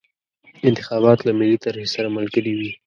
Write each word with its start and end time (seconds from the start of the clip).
انتخابات 0.69 1.19
له 1.27 1.31
ملي 1.39 1.57
طرحې 1.63 1.87
سره 1.95 2.07
ملګري 2.17 2.53
وي. 2.59 2.71